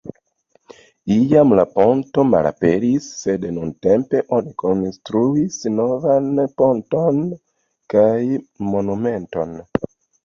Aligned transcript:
Iam 1.15 1.51
la 1.59 1.65
ponto 1.73 2.23
malaperis, 2.29 3.05
sed 3.19 3.45
nuntempe 3.59 4.23
oni 4.39 4.55
konstruis 4.63 5.61
novan 5.77 6.29
ponton 6.63 7.23
kaj 7.97 8.11
monumenton. 8.75 9.57